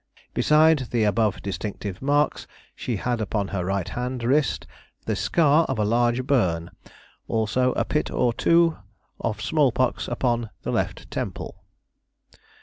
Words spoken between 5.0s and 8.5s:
the scar of a large burn; also a pit or